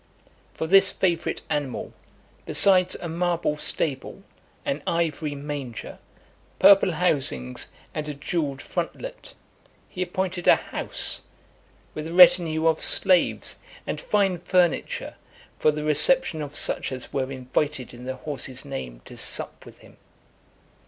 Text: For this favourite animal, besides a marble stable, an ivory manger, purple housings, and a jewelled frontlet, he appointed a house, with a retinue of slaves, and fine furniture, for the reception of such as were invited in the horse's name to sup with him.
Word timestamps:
For 0.55 0.65
this 0.65 0.89
favourite 0.89 1.43
animal, 1.47 1.93
besides 2.47 2.97
a 3.01 3.07
marble 3.07 3.55
stable, 3.55 4.23
an 4.65 4.81
ivory 4.87 5.35
manger, 5.35 5.99
purple 6.57 6.93
housings, 6.93 7.67
and 7.93 8.09
a 8.09 8.15
jewelled 8.15 8.63
frontlet, 8.63 9.35
he 9.87 10.01
appointed 10.01 10.47
a 10.47 10.55
house, 10.55 11.21
with 11.93 12.07
a 12.07 12.13
retinue 12.13 12.65
of 12.65 12.81
slaves, 12.81 13.57
and 13.85 14.01
fine 14.01 14.39
furniture, 14.39 15.17
for 15.59 15.69
the 15.69 15.83
reception 15.83 16.41
of 16.41 16.55
such 16.55 16.91
as 16.91 17.13
were 17.13 17.31
invited 17.31 17.93
in 17.93 18.05
the 18.05 18.15
horse's 18.15 18.65
name 18.65 19.01
to 19.05 19.15
sup 19.15 19.65
with 19.67 19.81
him. 19.81 19.97